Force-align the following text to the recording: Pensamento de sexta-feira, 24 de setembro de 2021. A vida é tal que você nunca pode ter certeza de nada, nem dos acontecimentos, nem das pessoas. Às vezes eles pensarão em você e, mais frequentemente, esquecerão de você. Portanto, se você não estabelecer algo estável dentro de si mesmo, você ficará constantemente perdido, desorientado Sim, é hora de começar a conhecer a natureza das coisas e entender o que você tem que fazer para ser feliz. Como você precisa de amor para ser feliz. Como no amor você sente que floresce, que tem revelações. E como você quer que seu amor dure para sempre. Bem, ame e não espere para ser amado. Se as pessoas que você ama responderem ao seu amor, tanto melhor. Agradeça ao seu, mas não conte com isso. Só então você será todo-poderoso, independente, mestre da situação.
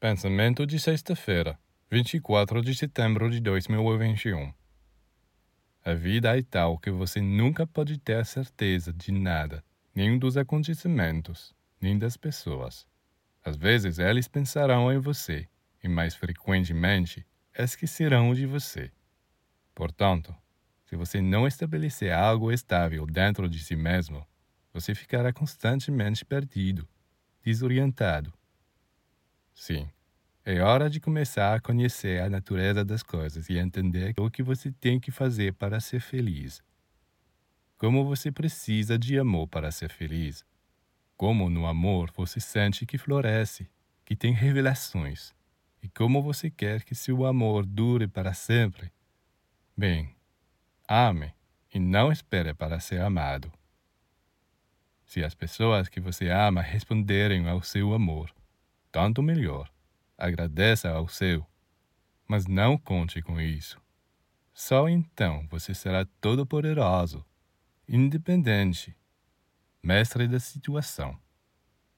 Pensamento 0.00 0.64
de 0.64 0.78
sexta-feira, 0.78 1.58
24 1.90 2.62
de 2.62 2.72
setembro 2.72 3.28
de 3.28 3.40
2021. 3.40 4.54
A 5.84 5.92
vida 5.92 6.38
é 6.38 6.40
tal 6.40 6.78
que 6.78 6.88
você 6.88 7.20
nunca 7.20 7.66
pode 7.66 7.98
ter 7.98 8.24
certeza 8.24 8.92
de 8.92 9.10
nada, 9.10 9.64
nem 9.92 10.16
dos 10.16 10.36
acontecimentos, 10.36 11.52
nem 11.80 11.98
das 11.98 12.16
pessoas. 12.16 12.86
Às 13.44 13.56
vezes 13.56 13.98
eles 13.98 14.28
pensarão 14.28 14.92
em 14.92 14.98
você 14.98 15.48
e, 15.82 15.88
mais 15.88 16.14
frequentemente, 16.14 17.26
esquecerão 17.52 18.32
de 18.32 18.46
você. 18.46 18.92
Portanto, 19.74 20.32
se 20.84 20.94
você 20.94 21.20
não 21.20 21.44
estabelecer 21.44 22.12
algo 22.12 22.52
estável 22.52 23.04
dentro 23.04 23.48
de 23.48 23.58
si 23.58 23.74
mesmo, 23.74 24.24
você 24.72 24.94
ficará 24.94 25.32
constantemente 25.32 26.24
perdido, 26.24 26.88
desorientado 27.42 28.37
Sim, 29.58 29.90
é 30.44 30.60
hora 30.60 30.88
de 30.88 31.00
começar 31.00 31.52
a 31.52 31.60
conhecer 31.60 32.22
a 32.22 32.30
natureza 32.30 32.84
das 32.84 33.02
coisas 33.02 33.50
e 33.50 33.58
entender 33.58 34.14
o 34.16 34.30
que 34.30 34.40
você 34.40 34.70
tem 34.70 35.00
que 35.00 35.10
fazer 35.10 35.52
para 35.54 35.80
ser 35.80 36.00
feliz. 36.00 36.62
Como 37.76 38.04
você 38.04 38.30
precisa 38.30 38.96
de 38.96 39.18
amor 39.18 39.48
para 39.48 39.72
ser 39.72 39.90
feliz. 39.90 40.46
Como 41.16 41.50
no 41.50 41.66
amor 41.66 42.12
você 42.16 42.38
sente 42.38 42.86
que 42.86 42.96
floresce, 42.96 43.68
que 44.04 44.14
tem 44.14 44.32
revelações. 44.32 45.34
E 45.82 45.88
como 45.88 46.22
você 46.22 46.48
quer 46.48 46.84
que 46.84 46.94
seu 46.94 47.26
amor 47.26 47.66
dure 47.66 48.06
para 48.06 48.32
sempre. 48.34 48.92
Bem, 49.76 50.14
ame 50.88 51.34
e 51.74 51.80
não 51.80 52.12
espere 52.12 52.54
para 52.54 52.78
ser 52.78 53.00
amado. 53.00 53.52
Se 55.04 55.24
as 55.24 55.34
pessoas 55.34 55.88
que 55.88 55.98
você 55.98 56.30
ama 56.30 56.62
responderem 56.62 57.48
ao 57.48 57.60
seu 57.60 57.92
amor, 57.92 58.32
tanto 58.98 59.22
melhor. 59.22 59.70
Agradeça 60.18 60.90
ao 60.90 61.06
seu, 61.06 61.46
mas 62.26 62.48
não 62.48 62.76
conte 62.76 63.22
com 63.22 63.40
isso. 63.40 63.80
Só 64.52 64.88
então 64.88 65.46
você 65.48 65.72
será 65.72 66.04
todo-poderoso, 66.20 67.24
independente, 67.88 68.96
mestre 69.80 70.26
da 70.26 70.40
situação. 70.40 71.16